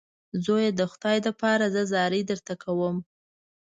زویه 0.45 0.71
د 0.79 0.81
خدای 0.91 1.17
دپاره 1.27 1.65
زه 1.73 1.81
زارۍ 1.91 2.21
درته 2.29 2.53
کوم. 2.63 2.97